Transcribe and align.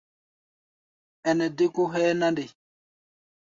Ɛnɛ 1.29 1.45
dé 1.57 1.65
kó 1.75 1.81
hʼɛ́ɛ́ 1.91 2.17
na 2.19 2.27
nde? 2.31 2.43